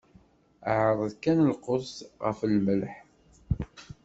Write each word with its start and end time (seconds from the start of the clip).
Ɛreḍ 0.75 1.11
kan 1.23 1.39
lqut 1.51 1.89
ɣef 2.23 2.39
lmelḥ? 2.53 2.93